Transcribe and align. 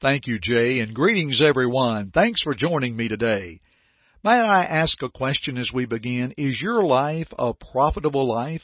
Thank 0.00 0.26
you, 0.26 0.38
Jay, 0.40 0.78
and 0.78 0.94
greetings, 0.94 1.42
everyone. 1.46 2.10
Thanks 2.10 2.40
for 2.40 2.54
joining 2.54 2.96
me 2.96 3.08
today. 3.08 3.60
May 4.24 4.30
I 4.30 4.62
ask 4.62 5.02
a 5.02 5.10
question 5.10 5.58
as 5.58 5.72
we 5.74 5.84
begin? 5.84 6.32
Is 6.38 6.58
your 6.58 6.82
life 6.82 7.28
a 7.38 7.52
profitable 7.52 8.26
life? 8.26 8.62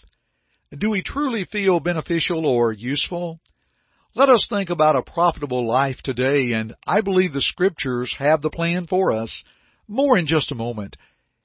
Do 0.77 0.88
we 0.88 1.02
truly 1.02 1.44
feel 1.44 1.78
beneficial 1.78 2.46
or 2.46 2.72
useful? 2.72 3.38
Let 4.14 4.30
us 4.30 4.46
think 4.48 4.70
about 4.70 4.96
a 4.96 5.02
profitable 5.02 5.68
life 5.68 5.98
today, 6.02 6.52
and 6.52 6.74
I 6.86 7.02
believe 7.02 7.34
the 7.34 7.42
Scriptures 7.42 8.14
have 8.18 8.41
the 8.41 8.48
plan 8.48 8.86
for 8.86 9.12
us. 9.12 9.44
More 9.86 10.16
in 10.16 10.27
just 10.27 10.52
a 10.52 10.55
moment. 10.55 10.96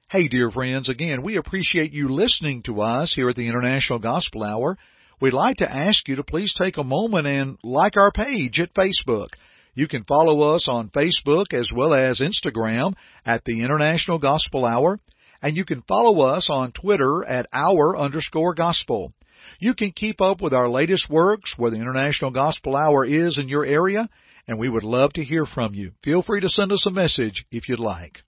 Hey, 0.08 0.26
dear 0.26 0.50
friends, 0.50 0.88
again, 0.88 1.22
we 1.22 1.36
appreciate 1.36 1.92
you 1.92 2.08
listening 2.08 2.62
to 2.62 2.80
us 2.80 3.12
here 3.14 3.28
at 3.28 3.36
the 3.36 3.46
International 3.46 3.98
Gospel 3.98 4.42
Hour. 4.42 4.78
We'd 5.20 5.34
like 5.34 5.58
to 5.58 5.70
ask 5.70 6.08
you 6.08 6.16
to 6.16 6.24
please 6.24 6.54
take 6.56 6.78
a 6.78 6.82
moment 6.82 7.26
and 7.26 7.58
like 7.62 7.98
our 7.98 8.10
page 8.10 8.58
at 8.58 8.72
Facebook. 8.72 9.28
You 9.74 9.88
can 9.88 10.04
follow 10.04 10.54
us 10.54 10.66
on 10.68 10.90
Facebook 10.90 11.52
as 11.52 11.70
well 11.74 11.94
as 11.94 12.20
Instagram 12.20 12.94
at 13.24 13.44
the 13.44 13.62
International 13.62 14.18
Gospel 14.18 14.66
Hour, 14.66 14.98
and 15.40 15.56
you 15.56 15.64
can 15.64 15.82
follow 15.88 16.20
us 16.20 16.48
on 16.50 16.72
Twitter 16.72 17.24
at 17.24 17.46
our 17.54 17.96
underscore 17.96 18.54
gospel. 18.54 19.14
You 19.58 19.74
can 19.74 19.92
keep 19.92 20.20
up 20.20 20.42
with 20.42 20.52
our 20.52 20.68
latest 20.68 21.08
works 21.08 21.54
where 21.56 21.70
the 21.70 21.80
International 21.80 22.30
Gospel 22.30 22.76
Hour 22.76 23.06
is 23.06 23.38
in 23.38 23.48
your 23.48 23.64
area, 23.64 24.10
and 24.46 24.58
we 24.58 24.68
would 24.68 24.84
love 24.84 25.14
to 25.14 25.24
hear 25.24 25.46
from 25.46 25.74
you. 25.74 25.92
Feel 26.04 26.22
free 26.22 26.40
to 26.40 26.48
send 26.50 26.70
us 26.70 26.84
a 26.86 26.90
message 26.90 27.46
if 27.50 27.68
you'd 27.68 27.80
like. 27.80 28.18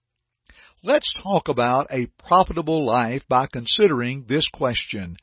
Let's 0.82 1.14
talk 1.22 1.48
about 1.48 1.88
a 1.90 2.08
profitable 2.26 2.86
life 2.86 3.22
by 3.28 3.48
considering 3.52 4.24
this 4.28 4.48
question. 4.52 5.16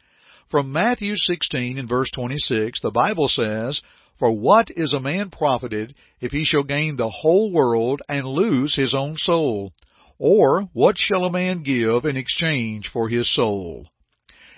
From 0.49 0.71
Matthew 0.71 1.15
16 1.15 1.79
and 1.79 1.89
verse 1.89 2.09
26, 2.13 2.81
the 2.81 2.91
Bible 2.91 3.29
says, 3.29 3.81
For 4.21 4.31
what 4.31 4.69
is 4.69 4.93
a 4.93 4.99
man 4.99 5.31
profited 5.31 5.95
if 6.19 6.31
he 6.31 6.45
shall 6.45 6.61
gain 6.61 6.95
the 6.95 7.09
whole 7.09 7.51
world 7.51 8.03
and 8.07 8.23
lose 8.23 8.75
his 8.75 8.93
own 8.93 9.17
soul? 9.17 9.73
Or 10.19 10.69
what 10.73 10.95
shall 10.99 11.25
a 11.25 11.31
man 11.31 11.63
give 11.63 12.05
in 12.05 12.17
exchange 12.17 12.87
for 12.93 13.09
his 13.09 13.33
soul? 13.33 13.87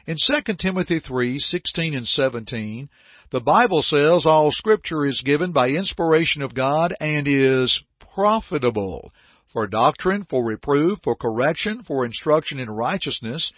In 0.05 0.17
2 0.17 0.55
Timothy 0.55 1.00
3:16 1.00 1.95
and 1.95 2.05
17, 2.05 2.89
the 3.30 3.39
Bible 3.39 3.83
says 3.83 4.25
all 4.25 4.52
scripture 4.52 5.05
is 5.05 5.22
given 5.22 5.53
by 5.53 5.70
inspiration 5.70 6.42
of 6.42 6.53
God 6.53 6.94
and 7.00 7.25
is 7.25 7.81
profitable 8.14 9.14
for 9.53 9.66
doctrine, 9.66 10.25
for 10.30 10.44
reproof, 10.44 11.00
for 11.05 11.16
correction, 11.16 11.83
for 11.83 12.03
instruction 12.03 12.59
in 12.59 12.70
righteousness, 12.70 13.50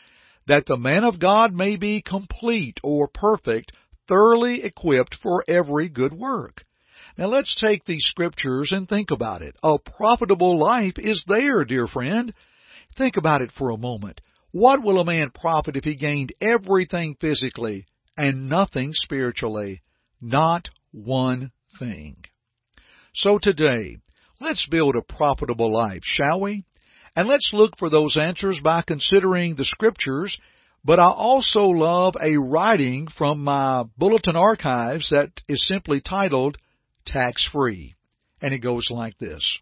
that 0.46 0.68
the 0.68 0.78
man 0.78 1.04
of 1.04 1.18
God 1.18 1.52
may 1.52 1.78
be 1.78 2.04
complete 2.04 2.80
or 2.84 3.08
perfect, 3.08 3.72
thoroughly 4.08 4.64
equipped 4.64 5.16
for 5.22 5.44
every 5.48 5.90
good 5.90 6.14
work. 6.14 6.64
Now 7.18 7.28
let's 7.28 7.56
take 7.60 7.86
these 7.86 8.06
scriptures 8.06 8.72
and 8.72 8.88
think 8.88 9.12
about 9.12 9.42
it. 9.42 9.56
A 9.64 9.78
profitable 9.80 10.60
life 10.60 10.96
is 10.98 11.24
there, 11.28 11.64
dear 11.64 11.88
friend. 11.88 12.34
Think 12.98 13.18
about 13.18 13.42
it 13.42 13.52
for 13.58 13.70
a 13.70 13.78
moment. 13.78 14.22
What 14.52 14.84
will 14.84 15.00
a 15.00 15.06
man 15.06 15.32
profit 15.32 15.76
if 15.76 15.84
he 15.84 15.96
gained 15.96 16.34
everything 16.42 17.16
physically 17.20 17.86
and 18.18 18.50
nothing 18.50 18.92
spiritually? 18.94 19.82
Not 20.22 20.70
one 20.92 21.52
thing. 21.78 22.24
So 23.14 23.38
today, 23.38 23.98
let's 24.40 24.68
build 24.70 24.96
a 24.96 25.14
profitable 25.14 25.72
life, 25.74 26.02
shall 26.04 26.42
we? 26.42 26.66
And 27.16 27.28
let's 27.28 27.52
look 27.54 27.78
for 27.78 27.90
those 27.90 28.18
answers 28.18 28.60
by 28.62 28.82
considering 28.82 29.56
the 29.56 29.66
scriptures, 29.66 30.38
but 30.86 31.00
I 31.00 31.10
also 31.10 31.62
love 31.64 32.16
a 32.22 32.38
writing 32.38 33.08
from 33.08 33.44
my 33.44 33.86
bulletin 33.98 34.36
archives 34.36 35.10
that 35.10 35.32
is 35.50 35.66
simply 35.66 36.00
titled 36.00 36.58
Tax 37.08 37.50
Free. 37.52 37.96
And 38.40 38.54
it 38.54 38.60
goes 38.60 38.90
like 38.92 39.18
this. 39.18 39.60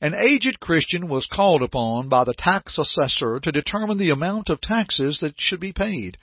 An 0.00 0.14
aged 0.14 0.58
Christian 0.58 1.08
was 1.08 1.28
called 1.32 1.62
upon 1.62 2.08
by 2.08 2.24
the 2.24 2.34
tax 2.36 2.76
assessor 2.76 3.38
to 3.38 3.52
determine 3.52 3.98
the 3.98 4.10
amount 4.10 4.50
of 4.50 4.60
taxes 4.60 5.20
that 5.22 5.34
should 5.38 5.60
be 5.60 5.72
paid. 5.72 6.18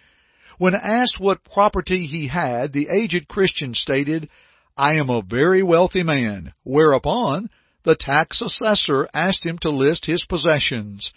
When 0.57 0.75
asked 0.75 1.19
what 1.19 1.45
property 1.45 2.05
he 2.05 2.27
had, 2.27 2.73
the 2.73 2.89
aged 2.93 3.29
Christian 3.29 3.73
stated, 3.73 4.29
I 4.75 4.95
am 4.95 5.09
a 5.09 5.23
very 5.23 5.63
wealthy 5.63 6.03
man, 6.03 6.53
whereupon 6.63 7.49
the 7.85 7.95
tax 7.95 8.41
assessor 8.41 9.07
asked 9.13 9.45
him 9.45 9.57
to 9.59 9.69
list 9.69 10.05
his 10.05 10.25
possessions, 10.25 11.13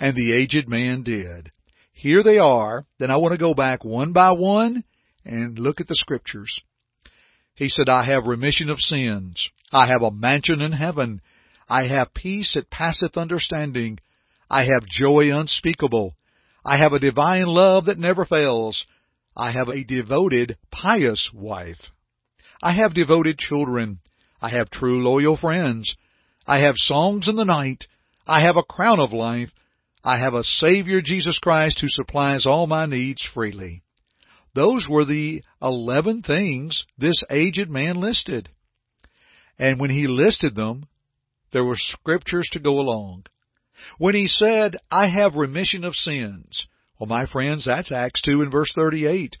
and 0.00 0.16
the 0.16 0.32
aged 0.32 0.68
man 0.68 1.02
did. 1.02 1.52
Here 2.00 2.22
they 2.22 2.38
are, 2.38 2.86
then 2.98 3.10
I 3.10 3.18
want 3.18 3.32
to 3.32 3.38
go 3.38 3.52
back 3.52 3.84
one 3.84 4.14
by 4.14 4.32
one 4.32 4.84
and 5.22 5.58
look 5.58 5.82
at 5.82 5.86
the 5.86 5.94
scriptures. 5.94 6.60
He 7.54 7.68
said, 7.68 7.90
I 7.90 8.06
have 8.06 8.24
remission 8.24 8.70
of 8.70 8.80
sins. 8.80 9.50
I 9.70 9.86
have 9.88 10.00
a 10.00 10.10
mansion 10.10 10.62
in 10.62 10.72
heaven. 10.72 11.20
I 11.68 11.88
have 11.88 12.14
peace 12.14 12.54
that 12.54 12.70
passeth 12.70 13.18
understanding. 13.18 13.98
I 14.48 14.64
have 14.64 14.88
joy 14.88 15.28
unspeakable. 15.30 16.16
I 16.64 16.78
have 16.78 16.94
a 16.94 16.98
divine 16.98 17.44
love 17.44 17.84
that 17.84 17.98
never 17.98 18.24
fails. 18.24 18.86
I 19.36 19.50
have 19.50 19.68
a 19.68 19.84
devoted, 19.84 20.56
pious 20.70 21.28
wife. 21.34 21.90
I 22.62 22.72
have 22.72 22.94
devoted 22.94 23.36
children. 23.36 23.98
I 24.40 24.48
have 24.48 24.70
true 24.70 25.04
loyal 25.04 25.36
friends. 25.36 25.94
I 26.46 26.60
have 26.60 26.76
songs 26.76 27.28
in 27.28 27.36
the 27.36 27.44
night. 27.44 27.84
I 28.26 28.46
have 28.46 28.56
a 28.56 28.62
crown 28.62 29.00
of 29.00 29.12
life. 29.12 29.50
I 30.02 30.18
have 30.18 30.34
a 30.34 30.44
Savior 30.44 31.02
Jesus 31.02 31.38
Christ 31.38 31.80
who 31.80 31.88
supplies 31.88 32.46
all 32.46 32.66
my 32.66 32.86
needs 32.86 33.26
freely. 33.34 33.82
Those 34.54 34.88
were 34.88 35.04
the 35.04 35.42
eleven 35.62 36.22
things 36.22 36.86
this 36.98 37.22
aged 37.30 37.68
man 37.68 38.00
listed. 38.00 38.48
And 39.58 39.78
when 39.78 39.90
he 39.90 40.06
listed 40.06 40.54
them, 40.54 40.86
there 41.52 41.64
were 41.64 41.76
scriptures 41.76 42.48
to 42.52 42.60
go 42.60 42.80
along. 42.80 43.26
When 43.98 44.14
he 44.14 44.26
said, 44.26 44.76
I 44.90 45.08
have 45.08 45.34
remission 45.34 45.84
of 45.84 45.94
sins, 45.94 46.66
well, 46.98 47.08
my 47.08 47.26
friends, 47.26 47.64
that's 47.66 47.92
Acts 47.92 48.22
2 48.22 48.42
and 48.42 48.52
verse 48.52 48.72
38. 48.74 49.36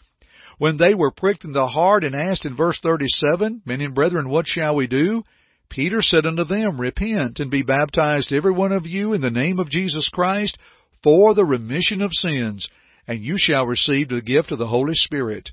When 0.58 0.76
they 0.76 0.94
were 0.94 1.10
pricked 1.10 1.44
in 1.44 1.52
the 1.52 1.66
heart 1.66 2.04
and 2.04 2.14
asked 2.14 2.44
in 2.44 2.56
verse 2.56 2.78
37, 2.82 3.62
Men 3.64 3.80
and 3.80 3.94
brethren, 3.94 4.28
what 4.28 4.46
shall 4.46 4.74
we 4.74 4.86
do? 4.86 5.24
Peter 5.70 6.02
said 6.02 6.26
unto 6.26 6.44
them, 6.44 6.80
Repent 6.80 7.38
and 7.38 7.50
be 7.50 7.62
baptized 7.62 8.32
every 8.32 8.52
one 8.52 8.72
of 8.72 8.86
you 8.86 9.12
in 9.12 9.20
the 9.20 9.30
name 9.30 9.58
of 9.58 9.70
Jesus 9.70 10.10
Christ 10.12 10.58
for 11.02 11.34
the 11.34 11.44
remission 11.44 12.02
of 12.02 12.12
sins, 12.12 12.68
and 13.06 13.20
you 13.20 13.36
shall 13.38 13.64
receive 13.64 14.08
the 14.08 14.20
gift 14.20 14.52
of 14.52 14.58
the 14.58 14.66
Holy 14.66 14.94
Spirit. 14.94 15.50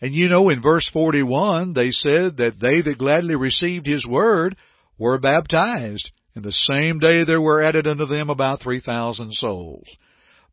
And 0.00 0.12
you 0.12 0.28
know 0.28 0.50
in 0.50 0.60
verse 0.60 0.88
41 0.92 1.72
they 1.72 1.90
said 1.90 2.36
that 2.36 2.60
they 2.60 2.82
that 2.82 2.98
gladly 2.98 3.36
received 3.36 3.86
his 3.86 4.06
word 4.06 4.56
were 4.98 5.18
baptized, 5.18 6.10
and 6.34 6.44
the 6.44 6.52
same 6.52 6.98
day 6.98 7.24
there 7.24 7.40
were 7.40 7.62
added 7.62 7.86
unto 7.86 8.04
them 8.04 8.28
about 8.28 8.60
3,000 8.60 9.32
souls. 9.32 9.86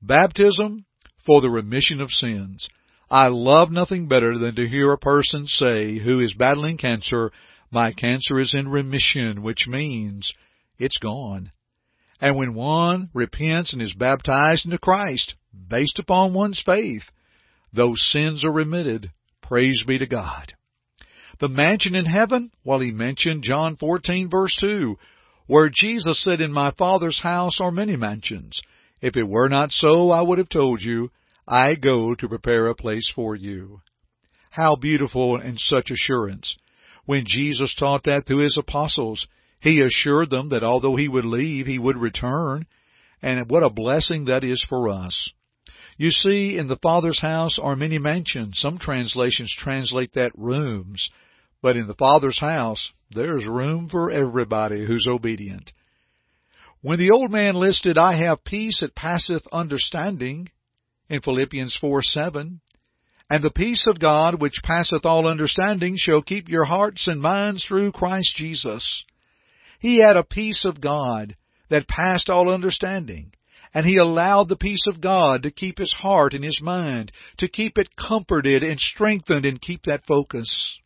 Baptism 0.02 0.86
for 1.26 1.42
the 1.42 1.50
remission 1.50 2.00
of 2.00 2.12
sins. 2.12 2.68
I 3.10 3.28
love 3.28 3.70
nothing 3.72 4.08
better 4.08 4.38
than 4.38 4.56
to 4.56 4.68
hear 4.68 4.92
a 4.92 4.98
person 4.98 5.46
say 5.48 5.98
who 5.98 6.20
is 6.20 6.34
battling 6.34 6.78
cancer, 6.78 7.32
my 7.74 7.92
cancer 7.92 8.40
is 8.40 8.54
in 8.54 8.70
remission, 8.70 9.42
which 9.42 9.68
means 9.68 10.32
it's 10.78 10.98
gone. 10.98 11.52
And 12.22 12.38
when 12.38 12.54
one 12.54 13.10
repents 13.14 13.74
and 13.74 13.82
is 13.82 13.94
baptized 13.94 14.66
into 14.66 14.78
Christ, 14.78 15.36
based 15.70 16.00
upon 16.00 16.34
one's 16.34 16.62
faith, 16.66 17.04
those 17.74 18.02
sins 18.12 18.46
are 18.46 18.52
remitted. 18.52 19.12
Praise 19.42 19.84
be 19.86 19.98
to 19.98 20.06
God. 20.06 20.54
The 21.40 21.50
mansion 21.50 21.96
in 21.96 22.06
heaven, 22.06 22.52
well, 22.64 22.80
he 22.80 22.92
mentioned 22.92 23.44
John 23.44 23.76
14 23.76 24.30
verse 24.30 24.56
2, 24.62 24.96
where 25.48 25.70
Jesus 25.74 26.24
said, 26.24 26.40
In 26.40 26.54
my 26.54 26.72
Father's 26.72 27.20
house 27.22 27.60
are 27.60 27.72
many 27.72 27.98
mansions. 27.98 28.62
If 29.02 29.18
it 29.18 29.28
were 29.28 29.50
not 29.50 29.72
so, 29.72 30.12
I 30.12 30.22
would 30.22 30.38
have 30.38 30.50
told 30.50 30.82
you, 30.82 31.10
I 31.48 31.76
go 31.76 32.16
to 32.16 32.30
prepare 32.30 32.68
a 32.68 32.76
place 32.76 33.12
for 33.14 33.36
you. 33.36 33.82
How 34.50 34.76
beautiful 34.76 35.36
and 35.36 35.60
such 35.60 35.92
assurance. 35.92 36.56
When 37.06 37.26
Jesus 37.26 37.76
taught 37.76 38.04
that 38.06 38.28
to 38.28 38.38
his 38.38 38.58
apostles, 38.58 39.28
he 39.60 39.82
assured 39.82 40.30
them 40.30 40.50
that 40.50 40.64
although 40.64 40.96
he 40.96 41.08
would 41.08 41.26
leave, 41.26 41.66
he 41.66 41.80
would 41.80 41.98
return. 41.98 42.66
And 43.22 43.50
what 43.50 43.64
a 43.64 43.70
blessing 43.70 44.26
that 44.26 44.44
is 44.44 44.64
for 44.68 44.90
us. 44.90 45.30
You 45.98 46.12
see, 46.12 46.58
in 46.58 46.68
the 46.68 46.80
Father's 46.82 47.20
house 47.20 47.60
are 47.62 47.76
many 47.76 47.98
mansions. 47.98 48.60
Some 48.60 48.78
translations 48.78 49.54
translate 49.58 50.14
that 50.14 50.32
rooms. 50.38 51.10
But 51.62 51.78
in 51.78 51.88
the 51.88 51.96
Father's 51.96 52.40
house, 52.40 52.92
there's 53.12 53.46
room 53.46 53.90
for 53.90 54.12
everybody 54.12 54.86
who's 54.86 55.08
obedient. 55.08 55.72
When 56.82 57.00
the 57.00 57.12
old 57.12 57.32
man 57.32 57.56
listed, 57.56 57.98
I 57.98 58.16
have 58.16 58.44
peace 58.44 58.82
that 58.82 58.96
passeth 58.96 59.48
understanding, 59.54 60.50
in 61.10 61.22
Philippians 61.22 61.78
4 61.80 62.02
7, 62.02 62.60
and 63.34 63.44
the 63.44 63.50
peace 63.50 63.88
of 63.88 64.00
God 64.00 64.40
which 64.40 64.62
passeth 64.64 65.06
all 65.06 65.28
understanding 65.28 65.96
shall 65.98 66.22
keep 66.22 66.50
your 66.50 66.66
hearts 66.66 67.08
and 67.08 67.20
minds 67.20 67.66
through 67.66 67.92
Christ 67.92 68.36
Jesus. 68.36 69.06
He 69.80 70.00
had 70.00 70.16
a 70.16 70.24
peace 70.24 70.64
of 70.66 70.80
God 70.80 71.36
that 71.72 71.88
passed 71.88 72.30
all 72.30 72.54
understanding. 72.54 73.32
And 73.74 73.88
he 73.88 73.98
allowed 73.98 74.50
the 74.50 74.56
peace 74.56 74.86
of 74.88 75.02
God 75.02 75.42
to 75.42 75.50
keep 75.50 75.80
his 75.80 75.92
heart 75.94 76.36
and 76.36 76.44
his 76.44 76.60
mind, 76.62 77.12
to 77.40 77.48
keep 77.48 77.80
it 77.80 77.96
comforted 77.96 78.62
and 78.62 78.80
strengthened 78.80 79.48
and 79.48 79.60
keep 79.60 79.82
that 79.86 80.06
focus. 80.06 80.80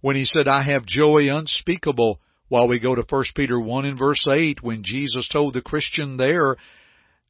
When 0.00 0.16
he 0.16 0.24
said, 0.24 0.48
I 0.48 0.64
have 0.64 0.84
joy 0.84 1.28
unspeakable, 1.30 2.18
while 2.48 2.66
we 2.66 2.80
go 2.80 2.96
to 2.96 3.06
1 3.08 3.24
Peter 3.36 3.60
1 3.60 3.84
and 3.84 3.96
verse 3.96 4.26
8, 4.28 4.60
when 4.60 4.82
Jesus 4.82 5.28
told 5.28 5.54
the 5.54 5.62
Christian 5.62 6.16
there, 6.16 6.56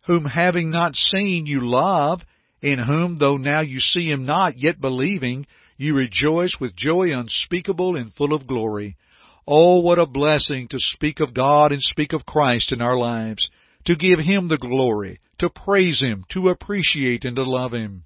whom 0.07 0.25
having 0.25 0.71
not 0.71 0.97
seen 0.97 1.45
you 1.45 1.69
love, 1.69 2.23
in 2.65 2.79
whom 2.79 3.19
though 3.19 3.37
now 3.37 3.61
you 3.61 3.79
see 3.79 4.11
him 4.11 4.25
not, 4.25 4.57
yet 4.57 4.81
believing, 4.81 5.47
you 5.77 5.95
rejoice 5.95 6.57
with 6.59 6.75
joy 6.75 7.11
unspeakable 7.13 7.95
and 7.95 8.15
full 8.15 8.33
of 8.33 8.47
glory. 8.47 8.97
Oh, 9.47 9.81
what 9.81 9.99
a 9.99 10.07
blessing 10.07 10.69
to 10.69 10.79
speak 10.79 11.21
of 11.21 11.35
God 11.35 11.73
and 11.73 11.83
speak 11.83 12.15
of 12.15 12.25
Christ 12.25 12.73
in 12.73 12.81
our 12.81 12.97
lives 12.97 13.51
to 13.85 13.97
give 13.97 14.19
Him 14.19 14.49
the 14.49 14.57
glory, 14.57 15.21
to 15.41 15.51
praise 15.51 16.01
Him, 16.01 16.25
to 16.31 16.49
appreciate 16.49 17.27
and 17.27 17.37
to 17.37 17.43
love 17.43 17.73
Him. 17.73 18.05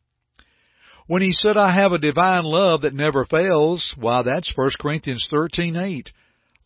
When 1.06 1.22
he 1.22 1.32
said, 1.32 1.56
I 1.56 1.72
have 1.72 1.93
a 1.93 1.99
divine 1.99 2.43
love 2.43 2.82
that 2.82 2.94
never 2.94 3.25
fails, 3.25 3.94
why 3.96 4.22
that's 4.22 4.52
1 4.56 4.70
Corinthians 4.81 5.28
13:8. 5.32 6.08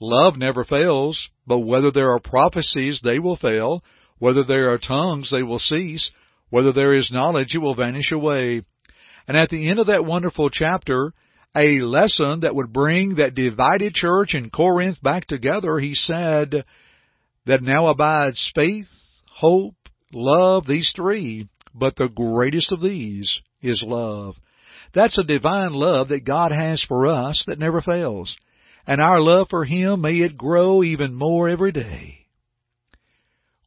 Love 0.01 0.39
never 0.39 0.65
fails, 0.65 1.29
but 1.47 1.59
whether 1.59 1.91
there 1.91 2.11
are 2.13 2.21
prophecies, 2.21 3.01
they 3.05 3.19
will 3.19 3.37
fail. 3.37 3.85
Whether 4.19 4.45
there 4.45 4.73
are 4.73 4.79
tongues, 4.79 5.31
they 5.31 5.43
will 5.43 5.59
cease. 5.59 6.11
Whether 6.53 6.75
there 6.75 6.93
is 6.93 7.11
knowledge, 7.11 7.55
it 7.55 7.61
will 7.61 7.75
vanish 7.75 8.13
away. 8.13 8.61
And 9.27 9.39
at 9.39 9.49
the 9.49 9.71
end 9.71 9.79
of 9.79 9.87
that 9.87 10.05
wonderful 10.05 10.51
chapter, 10.51 11.15
a 11.57 11.81
lesson 11.81 12.41
that 12.41 12.55
would 12.55 12.75
bring 12.75 13.15
that 13.15 13.35
divided 13.35 13.95
church 13.95 14.35
in 14.35 14.51
Corinth 14.51 15.03
back 15.03 15.27
together, 15.27 15.79
he 15.79 15.95
said, 15.95 16.67
that 17.47 17.63
now 17.63 17.87
abides 17.87 18.53
faith, 18.55 18.85
hope, 19.31 19.77
love, 20.13 20.67
these 20.67 20.93
three, 20.95 21.49
but 21.75 21.97
the 21.97 22.11
greatest 22.15 22.71
of 22.71 22.83
these 22.83 23.41
is 23.63 23.83
love. 23.87 24.35
That's 24.95 25.17
a 25.17 25.25
divine 25.25 25.73
love 25.73 26.09
that 26.09 26.27
God 26.27 26.53
has 26.55 26.85
for 26.87 27.07
us 27.07 27.43
that 27.47 27.59
never 27.59 27.81
fails. 27.81 28.37
And 28.87 29.01
our 29.01 29.23
love 29.23 29.47
for 29.49 29.65
Him, 29.65 30.03
may 30.03 30.17
it 30.17 30.37
grow 30.37 30.83
even 30.83 31.15
more 31.15 31.49
every 31.49 31.73
day. 31.73 32.22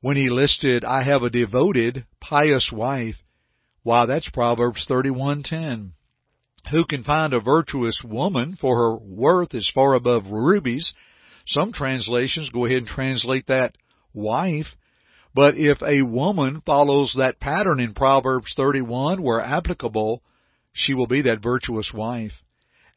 When 0.02 0.18
he 0.18 0.30
listed, 0.30 0.84
I 0.84 1.04
have 1.04 1.24
a 1.24 1.30
devoted, 1.30 2.06
pious 2.20 2.72
wife, 2.72 3.24
why 3.84 4.06
that's 4.06 4.30
Proverbs 4.30 4.86
31:10. 4.88 5.92
Who 6.72 6.86
can 6.86 7.04
find 7.04 7.34
a 7.34 7.40
virtuous 7.40 8.02
woman 8.04 8.56
for 8.56 8.76
her 8.76 8.98
worth 8.98 9.54
is 9.54 9.72
far 9.74 9.94
above 9.94 10.28
rubies? 10.32 10.94
Some 11.46 11.72
translations 11.72 12.50
go 12.50 12.66
ahead 12.66 12.80
and 12.80 12.88
translate 12.88 13.48
that 13.48 13.76
wife 14.14 14.76
but 15.36 15.58
if 15.58 15.84
a 15.84 16.02
woman 16.02 16.62
follows 16.66 17.14
that 17.18 17.42
pattern 17.42 17.82
in 17.82 17.94
Proverbs 17.94 18.54
31 18.56 19.22
where 19.22 19.42
applicable, 19.42 20.24
she 20.72 20.94
will 20.94 21.08
be 21.08 21.24
that 21.24 21.44
virtuous 21.44 21.92
wife. 21.94 22.42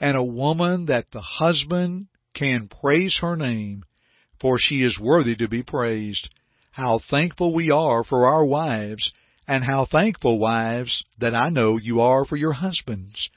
And 0.01 0.17
a 0.17 0.23
woman 0.23 0.87
that 0.87 1.11
the 1.11 1.21
husband 1.21 2.07
can 2.35 2.69
praise 2.69 3.19
her 3.21 3.35
name, 3.35 3.83
for 4.41 4.57
she 4.57 4.85
is 4.85 5.01
worthy 5.01 5.35
to 5.35 5.49
be 5.49 5.65
praised. 5.65 6.31
How 6.71 7.01
thankful 7.11 7.55
we 7.55 7.71
are 7.71 8.05
for 8.05 8.27
our 8.27 8.45
wives, 8.45 9.13
and 9.47 9.65
how 9.65 9.87
thankful, 9.87 10.39
wives, 10.39 11.05
that 11.19 11.35
I 11.35 11.49
know 11.49 11.79
you 11.79 12.01
are 12.01 12.25
for 12.25 12.37
your 12.37 12.53
husbands. 12.53 13.31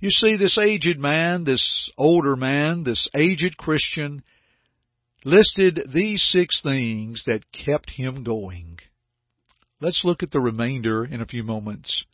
You 0.00 0.10
see, 0.10 0.36
this 0.36 0.58
aged 0.58 0.98
man, 0.98 1.44
this 1.44 1.90
older 1.96 2.36
man, 2.36 2.84
this 2.84 3.08
aged 3.14 3.56
Christian, 3.56 4.22
listed 5.24 5.80
these 5.92 6.22
six 6.22 6.60
things 6.62 7.24
that 7.26 7.50
kept 7.52 7.90
him 7.90 8.24
going. 8.24 8.78
Let's 9.80 10.04
look 10.04 10.22
at 10.22 10.30
the 10.30 10.40
remainder 10.40 11.04
in 11.04 11.20
a 11.20 11.26
few 11.26 11.42
moments. 11.42 12.04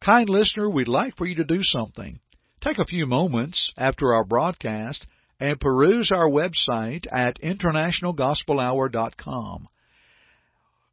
Kind 0.00 0.28
listener, 0.28 0.68
we'd 0.68 0.88
like 0.88 1.16
for 1.16 1.26
you 1.26 1.36
to 1.36 1.44
do 1.44 1.60
something. 1.62 2.18
Take 2.60 2.78
a 2.78 2.84
few 2.84 3.06
moments 3.06 3.72
after 3.76 4.12
our 4.14 4.24
broadcast 4.24 5.06
and 5.38 5.60
peruse 5.60 6.10
our 6.12 6.28
website 6.28 7.06
at 7.12 7.40
internationalgospelhour.com. 7.40 9.68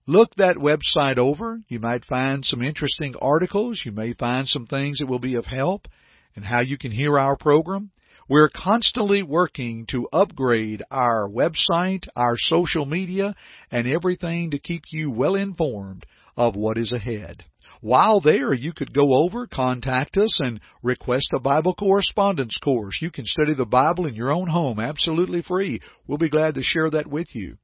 Look 0.06 0.36
that 0.36 0.58
website 0.58 1.18
over. 1.18 1.62
You 1.70 1.80
might 1.80 2.04
find 2.04 2.44
some 2.44 2.62
interesting 2.62 3.16
articles. 3.22 3.84
You 3.86 3.94
may 3.94 4.12
find 4.14 4.46
some 4.46 4.68
things 4.68 5.00
that 5.00 5.06
will 5.06 5.20
be 5.20 5.36
of 5.36 5.46
help 5.46 5.88
and 6.36 6.44
how 6.44 6.60
you 6.60 6.78
can 6.78 6.92
hear 6.92 7.18
our 7.18 7.38
program. 7.38 7.92
We're 8.28 8.50
constantly 8.50 9.24
working 9.24 9.86
to 9.92 10.10
upgrade 10.12 10.84
our 10.92 11.30
website, 11.30 12.06
our 12.18 12.36
social 12.38 12.86
media, 12.86 13.34
and 13.72 13.88
everything 13.88 14.52
to 14.52 14.60
keep 14.60 14.84
you 14.92 15.10
well 15.10 15.36
informed 15.36 16.06
of 16.36 16.58
what 16.58 16.78
is 16.78 16.92
ahead. 16.92 17.46
While 17.80 18.20
there, 18.20 18.54
you 18.54 18.74
could 18.74 18.94
go 18.94 19.14
over, 19.14 19.48
contact 19.48 20.18
us, 20.18 20.38
and 20.42 20.60
request 20.82 21.30
a 21.34 21.40
Bible 21.40 21.76
correspondence 21.76 22.58
course. 22.62 23.00
You 23.02 23.12
can 23.12 23.26
study 23.26 23.54
the 23.54 23.66
Bible 23.66 24.06
in 24.06 24.16
your 24.16 24.32
own 24.32 24.48
home 24.48 24.80
absolutely 24.80 25.42
free. 25.42 25.80
We'll 26.08 26.18
be 26.18 26.30
glad 26.30 26.56
to 26.56 26.64
share 26.64 26.90
that 26.90 27.08
with 27.08 27.28
you. 27.34 27.58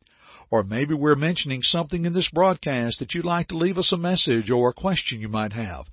Or 0.52 0.64
maybe 0.64 0.94
we're 0.94 1.16
mentioning 1.16 1.62
something 1.62 2.06
in 2.06 2.14
this 2.14 2.30
broadcast 2.34 3.00
that 3.00 3.14
you'd 3.14 3.26
like 3.26 3.50
to 3.50 3.58
leave 3.58 3.78
us 3.78 3.92
a 3.92 3.98
message 3.98 4.50
or 4.50 4.70
a 4.70 4.74
question 4.74 5.20
you 5.20 5.28
might 5.28 5.54
have. 5.54 5.86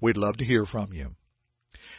We'd 0.00 0.16
love 0.16 0.36
to 0.36 0.44
hear 0.44 0.66
from 0.66 0.92
you. 0.92 1.16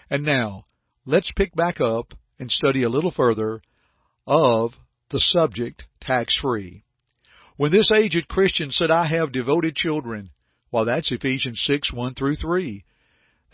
And 0.09 0.23
now, 0.23 0.65
let's 1.05 1.31
pick 1.35 1.53
back 1.55 1.81
up 1.81 2.13
and 2.39 2.49
study 2.49 2.83
a 2.83 2.89
little 2.89 3.11
further 3.11 3.61
of 4.25 4.71
the 5.09 5.19
subject 5.19 5.83
tax 6.01 6.37
free. 6.41 6.83
When 7.57 7.71
this 7.71 7.91
aged 7.91 8.27
Christian 8.27 8.71
said, 8.71 8.91
I 8.91 9.07
have 9.07 9.31
devoted 9.31 9.75
children, 9.75 10.31
well, 10.71 10.85
that's 10.85 11.11
Ephesians 11.11 11.61
6, 11.65 11.93
1 11.93 12.13
through 12.15 12.35
3. 12.35 12.83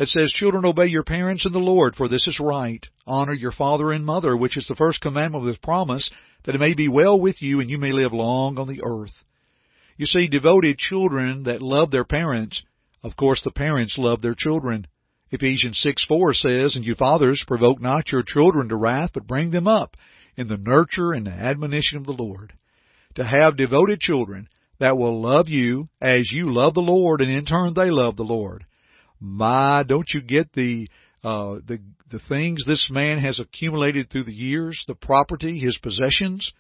It 0.02 0.10
says, 0.10 0.32
Children, 0.32 0.66
obey 0.66 0.88
your 0.88 1.04
parents 1.04 1.46
in 1.46 1.52
the 1.52 1.60
Lord, 1.60 1.96
for 1.96 2.10
this 2.10 2.26
is 2.26 2.40
right. 2.40 2.84
Honor 3.06 3.34
your 3.34 3.52
father 3.52 3.92
and 3.92 4.04
mother, 4.04 4.36
which 4.36 4.58
is 4.58 4.66
the 4.68 4.74
first 4.74 5.00
commandment 5.00 5.46
with 5.46 5.62
promise, 5.62 6.10
that 6.44 6.56
it 6.56 6.58
may 6.60 6.74
be 6.74 6.88
well 6.88 7.22
with 7.22 7.40
you 7.40 7.60
and 7.60 7.70
you 7.70 7.78
may 7.78 7.92
live 7.92 8.12
long 8.12 8.58
on 8.58 8.68
the 8.68 8.82
earth. 8.84 9.14
You 9.98 10.08
see, 10.08 10.28
devoted 10.28 10.80
children 10.80 11.44
that 11.44 11.62
love 11.62 11.92
their 11.92 12.04
parents, 12.04 12.64
of 13.04 13.16
course 13.16 13.44
the 13.44 13.52
parents 13.52 14.00
love 14.00 14.24
their 14.24 14.34
children. 14.36 14.88
Ephesians 15.30 15.80
6 15.84 16.04
4 16.06 16.34
says, 16.34 16.76
And 16.76 16.84
you 16.84 16.96
fathers, 16.96 17.46
provoke 17.48 17.80
not 17.80 18.12
your 18.12 18.24
children 18.24 18.70
to 18.70 18.78
wrath, 18.78 19.12
but 19.14 19.28
bring 19.28 19.52
them 19.52 19.68
up 19.68 19.96
in 20.36 20.48
the 20.48 20.58
nurture 20.58 21.14
and 21.14 21.28
the 21.28 21.32
admonition 21.32 22.00
of 22.00 22.08
the 22.08 22.12
Lord. 22.14 22.54
To 23.18 23.24
have 23.24 23.56
devoted 23.56 24.00
children 24.00 24.50
that 24.80 24.98
will 24.98 25.22
love 25.22 25.48
you 25.48 25.90
as 26.02 26.32
you 26.32 26.52
love 26.52 26.74
the 26.74 26.80
Lord, 26.80 27.22
and 27.22 27.30
in 27.30 27.46
turn 27.46 27.76
they 27.76 27.92
love 27.92 28.16
the 28.16 28.24
Lord. 28.24 28.66
My, 29.22 29.84
don't 29.88 30.10
you 30.14 30.22
get 30.22 30.52
the 30.54 30.90
uh, 31.24 31.60
the 31.68 31.80
the 32.12 32.20
things 32.28 32.64
this 32.66 32.90
man 32.90 33.20
has 33.20 33.40
accumulated 33.40 34.10
through 34.10 34.24
the 34.24 34.34
years, 34.34 34.84
the 34.88 34.96
property, 34.96 35.60
his 35.60 35.78
possessions? 35.78 36.52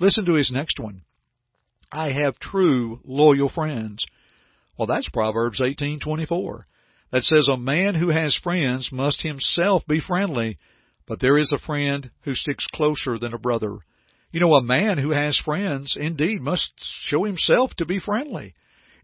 Listen 0.00 0.24
to 0.24 0.34
his 0.34 0.50
next 0.50 0.80
one. 0.80 1.02
I 1.92 2.12
have 2.12 2.38
true 2.38 3.00
loyal 3.04 3.50
friends. 3.50 4.04
Well, 4.78 4.86
that's 4.86 5.08
Proverbs 5.10 5.60
eighteen 5.60 6.00
twenty 6.00 6.24
four 6.24 6.66
that 7.12 7.22
says 7.22 7.48
a 7.48 7.56
man 7.56 7.94
who 7.94 8.08
has 8.08 8.36
friends 8.42 8.90
must 8.90 9.22
himself 9.22 9.86
be 9.86 10.00
friendly, 10.00 10.58
but 11.06 11.20
there 11.20 11.38
is 11.38 11.52
a 11.52 11.64
friend 11.64 12.10
who 12.22 12.34
sticks 12.34 12.66
closer 12.72 13.18
than 13.18 13.34
a 13.34 13.38
brother. 13.38 13.76
You 14.32 14.40
know, 14.40 14.54
a 14.54 14.62
man 14.62 14.98
who 14.98 15.10
has 15.10 15.38
friends 15.38 15.96
indeed 15.98 16.40
must 16.40 16.70
show 17.06 17.24
himself 17.24 17.74
to 17.76 17.86
be 17.86 18.00
friendly. 18.00 18.54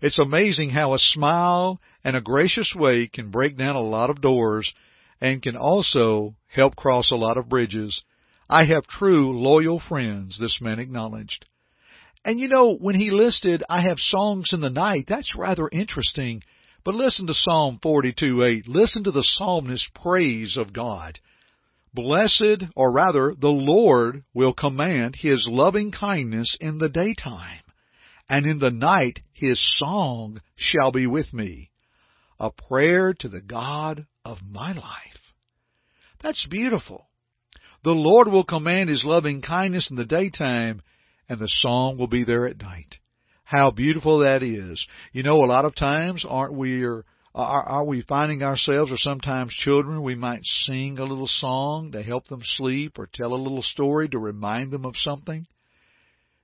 It's 0.03 0.19
amazing 0.19 0.71
how 0.71 0.93
a 0.93 0.99
smile 0.99 1.81
and 2.05 2.15
a 2.15 2.21
gracious 2.21 2.75
way 2.77 3.07
can 3.07 3.31
break 3.31 3.57
down 3.57 3.77
a 3.77 3.81
lot 3.81 4.11
of 4.11 4.21
doors 4.21 4.75
and 5.21 5.41
can 5.41 5.57
also 5.57 6.35
help 6.49 6.77
cross 6.77 7.11
a 7.11 7.17
lot 7.17 7.39
of 7.39 7.49
bridges. 7.49 8.03
I 8.51 8.65
have 8.65 8.87
true 8.87 9.41
loyal 9.41 9.81
friends, 9.81 10.39
this 10.39 10.61
man 10.61 10.79
acknowledged. 10.79 11.47
And 12.25 12.39
you 12.39 12.49
know, 12.49 12.75
when 12.75 12.97
he 12.97 13.11
listed, 13.11 13.65
I 13.71 13.81
have 13.83 13.99
songs 13.99 14.51
in 14.53 14.61
the 14.61 14.69
night, 14.69 15.07
that's 15.09 15.35
rather 15.35 15.69
interesting 15.73 16.43
but 16.85 16.95
listen 16.95 17.29
to 17.29 17.35
Psalm 17.35 17.79
42:8. 17.81 18.67
Listen 18.67 19.05
to 19.05 19.13
the 19.13 19.23
psalmist's 19.23 19.89
praise 19.95 20.57
of 20.57 20.73
God. 20.73 21.21
Blessed, 21.95 22.65
or 22.75 22.91
rather, 22.91 23.35
the 23.39 23.53
Lord 23.53 24.25
will 24.35 24.53
command 24.53 25.17
His 25.17 25.47
loving 25.47 25.93
kindness 25.93 26.57
in 26.61 26.79
the 26.79 26.89
daytime, 26.89 27.61
and 28.29 28.47
in 28.47 28.59
the 28.59 28.71
night 28.71 29.21
His 29.33 29.59
song 29.79 30.41
shall 30.57 30.93
be 30.93 31.07
with 31.07 31.33
me. 31.33 31.71
A 32.39 32.51
prayer 32.51 33.15
to 33.15 33.29
the 33.29 33.41
God 33.41 34.07
of 34.25 34.39
my 34.43 34.73
life. 34.73 35.35
That's 36.23 36.47
beautiful. 36.47 37.09
The 37.85 37.91
Lord 37.91 38.29
will 38.29 38.45
command 38.45 38.89
His 38.89 39.05
loving 39.05 39.43
kindness 39.43 39.91
in 39.91 39.97
the 39.97 40.05
daytime, 40.05 40.83
and 41.29 41.39
the 41.39 41.49
song 41.49 41.99
will 41.99 42.07
be 42.07 42.25
there 42.25 42.47
at 42.47 42.61
night. 42.61 42.97
How 43.45 43.71
beautiful 43.71 44.21
that 44.21 44.43
is. 44.43 44.87
You 45.13 45.25
know, 45.25 45.37
a 45.37 45.47
lot 45.47 45.65
of 45.65 45.75
times, 45.75 46.25
aren't 46.29 46.55
we, 46.55 46.85
are, 46.85 47.05
are 47.35 47.85
we 47.85 48.03
finding 48.03 48.43
ourselves, 48.43 48.93
or 48.93 48.97
sometimes 48.97 49.53
children, 49.53 50.03
we 50.03 50.15
might 50.15 50.45
sing 50.45 50.99
a 50.99 51.05
little 51.05 51.27
song 51.27 51.93
to 51.93 52.03
help 52.03 52.29
them 52.29 52.43
sleep, 52.45 52.99
or 52.99 53.09
tell 53.13 53.35
a 53.35 53.37
little 53.37 53.63
story 53.63 54.09
to 54.11 54.19
remind 54.19 54.71
them 54.71 54.85
of 54.85 54.97
something? 54.97 55.47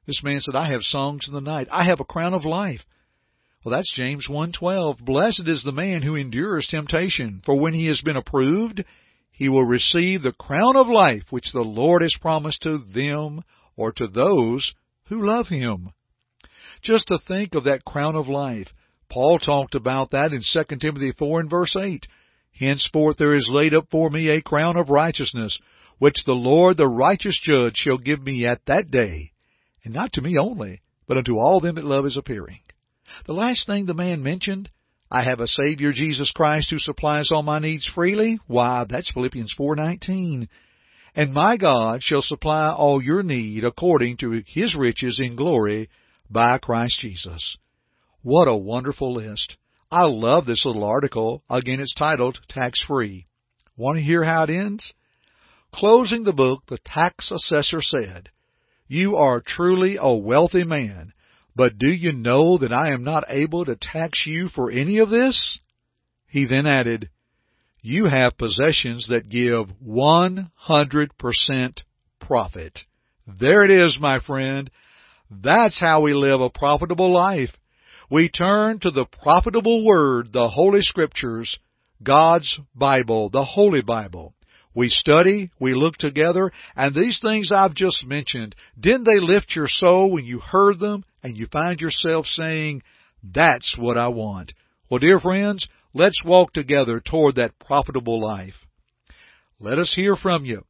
This 0.08 0.22
man 0.24 0.40
said, 0.40 0.56
I 0.56 0.70
have 0.70 0.80
songs 0.80 1.28
in 1.28 1.34
the 1.34 1.40
night. 1.42 1.68
I 1.70 1.84
have 1.84 2.00
a 2.00 2.04
crown 2.04 2.32
of 2.32 2.46
life. 2.46 2.80
Well, 3.62 3.76
that's 3.76 3.92
James 3.94 4.26
1:12. 4.26 5.04
Blessed 5.04 5.46
is 5.46 5.62
the 5.62 5.70
man 5.70 6.00
who 6.00 6.16
endures 6.16 6.66
temptation, 6.66 7.42
for 7.44 7.60
when 7.60 7.74
he 7.74 7.88
has 7.88 8.00
been 8.00 8.16
approved, 8.16 8.86
he 9.30 9.50
will 9.50 9.66
receive 9.66 10.22
the 10.22 10.32
crown 10.32 10.76
of 10.76 10.88
life 10.88 11.24
which 11.28 11.52
the 11.52 11.60
Lord 11.60 12.00
has 12.00 12.16
promised 12.22 12.62
to 12.62 12.78
them 12.78 13.42
or 13.76 13.92
to 13.92 14.08
those 14.08 14.72
who 15.08 15.26
love 15.26 15.48
him. 15.48 15.90
Just 16.80 17.08
to 17.08 17.18
think 17.18 17.54
of 17.54 17.64
that 17.64 17.84
crown 17.84 18.16
of 18.16 18.28
life. 18.28 18.72
Paul 19.10 19.38
talked 19.38 19.74
about 19.74 20.12
that 20.12 20.32
in 20.32 20.40
2 20.42 20.76
Timothy 20.76 21.12
4 21.12 21.40
and 21.40 21.50
verse 21.50 21.76
8. 21.76 22.08
Henceforth 22.52 23.18
there 23.18 23.34
is 23.34 23.50
laid 23.50 23.74
up 23.74 23.88
for 23.90 24.08
me 24.08 24.30
a 24.30 24.40
crown 24.40 24.78
of 24.78 24.88
righteousness, 24.88 25.58
which 25.98 26.24
the 26.24 26.32
Lord 26.32 26.78
the 26.78 26.88
righteous 26.88 27.38
judge 27.42 27.76
shall 27.76 27.98
give 27.98 28.22
me 28.22 28.46
at 28.46 28.64
that 28.64 28.90
day, 28.90 29.32
and 29.88 29.94
not 29.94 30.12
to 30.12 30.20
me 30.20 30.36
only, 30.36 30.82
but 31.06 31.16
unto 31.16 31.38
all 31.38 31.60
them 31.60 31.76
that 31.76 31.84
love 31.84 32.04
his 32.04 32.18
appearing. 32.18 32.60
The 33.24 33.32
last 33.32 33.66
thing 33.66 33.86
the 33.86 33.94
man 33.94 34.22
mentioned, 34.22 34.68
I 35.10 35.24
have 35.24 35.40
a 35.40 35.48
Savior 35.48 35.92
Jesus 35.92 36.30
Christ 36.30 36.68
who 36.68 36.78
supplies 36.78 37.30
all 37.32 37.42
my 37.42 37.58
needs 37.58 37.88
freely. 37.94 38.38
Why, 38.46 38.84
that's 38.86 39.10
Philippians 39.10 39.54
4:19. 39.58 40.46
And 41.14 41.32
my 41.32 41.56
God 41.56 42.02
shall 42.02 42.20
supply 42.20 42.70
all 42.70 43.02
your 43.02 43.22
need 43.22 43.64
according 43.64 44.18
to 44.18 44.42
his 44.46 44.74
riches 44.74 45.18
in 45.22 45.36
glory 45.36 45.88
by 46.28 46.58
Christ 46.58 47.00
Jesus. 47.00 47.56
What 48.20 48.46
a 48.46 48.54
wonderful 48.54 49.14
list. 49.14 49.56
I 49.90 50.02
love 50.02 50.44
this 50.44 50.66
little 50.66 50.84
article. 50.84 51.42
Again, 51.48 51.80
it's 51.80 51.94
titled 51.94 52.40
Tax 52.50 52.84
Free. 52.86 53.26
Want 53.74 53.96
to 53.96 54.04
hear 54.04 54.22
how 54.22 54.42
it 54.42 54.50
ends? 54.50 54.92
Closing 55.72 56.24
the 56.24 56.34
book, 56.34 56.64
the 56.66 56.78
tax 56.84 57.30
assessor 57.30 57.80
said, 57.80 58.28
You 58.88 59.16
are 59.16 59.40
truly 59.40 59.96
a 60.00 60.12
wealthy 60.12 60.64
man 60.64 61.12
but 61.58 61.76
do 61.76 61.88
you 61.88 62.12
know 62.12 62.56
that 62.58 62.72
I 62.72 62.92
am 62.92 63.02
not 63.02 63.24
able 63.28 63.64
to 63.64 63.74
tax 63.74 64.24
you 64.24 64.48
for 64.48 64.70
any 64.70 64.98
of 64.98 65.10
this? 65.10 65.58
He 66.28 66.46
then 66.46 66.68
added, 66.68 67.10
You 67.82 68.04
have 68.04 68.38
possessions 68.38 69.08
that 69.08 69.28
give 69.28 69.66
100% 69.84 71.82
profit. 72.20 72.78
There 73.26 73.64
it 73.64 73.72
is, 73.72 73.98
my 74.00 74.20
friend. 74.20 74.70
That's 75.28 75.80
how 75.80 76.02
we 76.02 76.14
live 76.14 76.40
a 76.40 76.48
profitable 76.48 77.12
life. 77.12 77.50
We 78.08 78.28
turn 78.28 78.78
to 78.82 78.92
the 78.92 79.06
profitable 79.20 79.84
Word, 79.84 80.32
the 80.32 80.48
Holy 80.48 80.82
Scriptures, 80.82 81.58
God's 82.00 82.60
Bible, 82.72 83.30
the 83.30 83.44
Holy 83.44 83.82
Bible. 83.82 84.32
We 84.74 84.88
study, 84.90 85.50
we 85.58 85.74
look 85.74 85.96
together, 85.96 86.52
and 86.76 86.94
these 86.94 87.18
things 87.20 87.50
I've 87.52 87.74
just 87.74 88.04
mentioned, 88.06 88.54
didn't 88.78 89.04
they 89.04 89.18
lift 89.20 89.56
your 89.56 89.66
soul 89.68 90.12
when 90.12 90.24
you 90.24 90.38
heard 90.38 90.78
them 90.78 91.04
and 91.22 91.36
you 91.36 91.46
find 91.50 91.80
yourself 91.80 92.26
saying, 92.26 92.82
that's 93.22 93.76
what 93.78 93.96
I 93.96 94.08
want? 94.08 94.52
Well, 94.90 95.00
dear 95.00 95.18
friends, 95.18 95.68
let's 95.94 96.22
walk 96.24 96.52
together 96.52 97.00
toward 97.00 97.36
that 97.36 97.58
profitable 97.58 98.20
life. 98.20 98.54
Let 99.58 99.78
us 99.78 99.92
hear 99.94 100.14
from 100.14 100.44
you. 100.44 100.64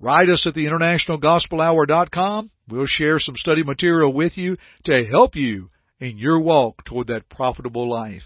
Write 0.00 0.28
us 0.28 0.46
at 0.46 0.54
the 0.54 0.66
internationalgospelhour.com. 0.66 2.50
We'll 2.68 2.86
share 2.86 3.18
some 3.18 3.36
study 3.36 3.62
material 3.62 4.12
with 4.12 4.38
you 4.38 4.56
to 4.84 5.04
help 5.10 5.34
you 5.34 5.70
in 6.00 6.18
your 6.18 6.40
walk 6.40 6.84
toward 6.84 7.08
that 7.08 7.28
profitable 7.28 7.90
life. 7.90 8.22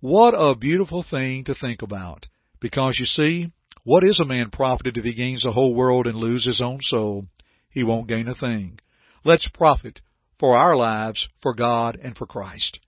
What 0.00 0.32
a 0.32 0.54
beautiful 0.54 1.04
thing 1.08 1.44
to 1.44 1.54
think 1.54 1.82
about. 1.82 2.26
Because 2.60 2.96
you 2.98 3.06
see, 3.06 3.52
what 3.84 4.04
is 4.04 4.20
a 4.20 4.26
man 4.26 4.50
profited 4.50 4.96
if 4.96 5.04
he 5.04 5.14
gains 5.14 5.42
the 5.42 5.52
whole 5.52 5.74
world 5.74 6.06
and 6.06 6.16
lose 6.16 6.44
his 6.44 6.60
own 6.60 6.78
soul? 6.82 7.26
He 7.70 7.82
won't 7.84 8.08
gain 8.08 8.28
a 8.28 8.34
thing. 8.34 8.78
Let's 9.24 9.48
profit 9.48 10.00
for 10.38 10.56
our 10.56 10.76
lives, 10.76 11.28
for 11.42 11.54
God, 11.54 11.98
and 12.02 12.16
for 12.16 12.26
Christ. 12.26 12.80